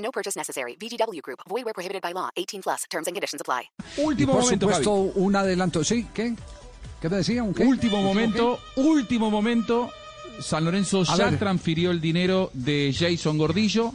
[0.00, 0.76] No purchase necessary.
[0.80, 1.40] VGW Group.
[1.48, 2.30] Void where prohibited by law.
[2.36, 2.84] 18 plus.
[2.90, 3.70] Terms and conditions apply.
[3.96, 5.12] Y Último por momento, supuesto, Javi.
[5.24, 5.84] un adelanto.
[5.84, 6.06] ¿Sí?
[6.14, 6.34] ¿Qué?
[7.00, 7.42] ¿Qué me decía?
[7.42, 7.64] ¿Un qué?
[7.64, 9.90] Último momento, último momento.
[10.40, 11.38] San Lorenzo A ya ver.
[11.38, 13.92] transfirió el dinero de Jason Gordillo.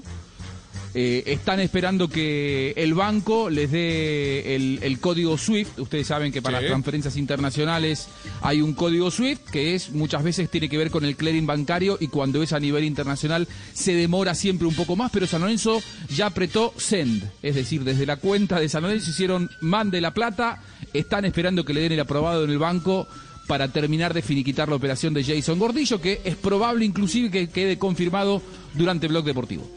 [0.97, 5.77] Eh, están esperando que el banco les dé el, el código SWIFT.
[5.79, 6.63] Ustedes saben que para Sí.
[6.63, 8.07] las transferencias internacionales
[8.41, 11.97] hay un código SWIFT que es muchas veces tiene que ver con el clearing bancario
[11.99, 15.81] y cuando es a nivel internacional se demora siempre un poco más, pero San Lorenzo
[16.15, 20.63] ya apretó send, es decir, desde la cuenta de San Lorenzo hicieron mande la plata,
[20.93, 23.05] están esperando que le den el aprobado en el banco
[23.47, 27.77] para terminar de finiquitar la operación de Jason Gordillo, que es probable inclusive que quede
[27.77, 28.41] confirmado
[28.75, 29.69] durante el blog deportivo.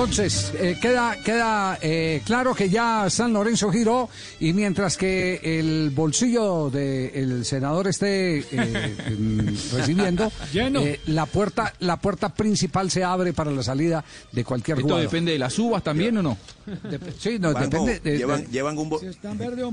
[0.00, 5.88] Entonces, eh, queda, queda eh, claro que ya San Lorenzo giró y mientras que el
[5.88, 10.82] bolsillo del senador esté eh, mm, recibiendo, Lleno.
[10.82, 15.04] eh, la, puerta, la puerta principal se abre para la salida de cualquier ¿Esto jugador.
[15.10, 16.36] depende de las uvas también o no?
[16.66, 17.98] Dep- sí, no, depende.
[18.00, 19.06] de- llevan, de- llevan, un, Si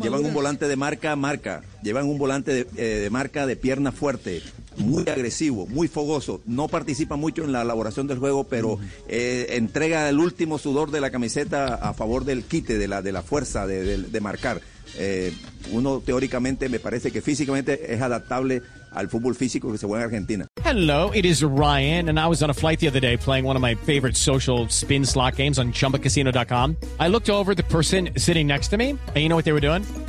[0.03, 3.57] llevan un volante de marca a marca, llevan un volante de, eh, de marca de
[3.57, 4.41] pierna fuerte,
[4.77, 10.09] muy agresivo, muy fogoso, no participa mucho en la elaboración del juego, pero eh, entrega
[10.09, 13.65] el último sudor de la camiseta a favor del quite, de la, de la fuerza
[13.67, 14.61] de, de- de marcar.
[14.97, 15.33] Eh,
[15.71, 20.05] uno teóricamente me parece que físicamente es adaptable al fútbol físico que se juega en
[20.09, 20.47] Argentina.
[20.63, 23.55] Hello, it is Ryan, and I was on a flight the other day playing one
[23.55, 26.75] of my favorite social spin slot games on chumbacasino.com.
[26.99, 29.53] I looked over at the person sitting next to me, and you know what they
[29.53, 29.83] were doing?